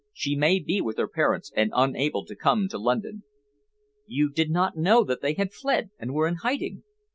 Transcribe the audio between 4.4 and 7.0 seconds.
not know that they had fled, and were in hiding?"